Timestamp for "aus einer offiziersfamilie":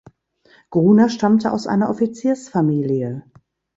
1.51-3.21